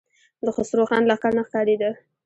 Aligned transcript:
د 0.45 0.47
خسرو 0.55 0.83
خان 0.89 1.03
لښکر 1.09 1.31
نه 1.37 1.43
ښکارېده. 1.47 1.89